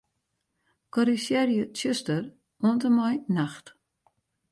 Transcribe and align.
Korrizjearje 0.93 1.63
'tsjuster' 1.69 2.31
oant 2.65 2.85
en 2.87 2.93
mei 2.97 3.15
'nacht'. 3.33 3.67